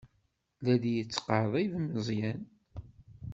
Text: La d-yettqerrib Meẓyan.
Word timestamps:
La 0.63 0.75
d-yettqerrib 0.81 1.73
Meẓyan. 1.81 2.41